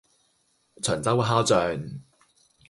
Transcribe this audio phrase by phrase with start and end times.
[0.81, 1.99] 長洲蝦醬